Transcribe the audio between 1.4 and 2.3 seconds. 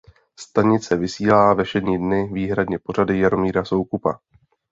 ve všední dny